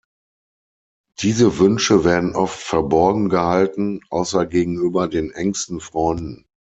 [1.19, 6.47] Diese Wünsche werden oft verborgen gehalten, außer gegenüber den engsten Freunden.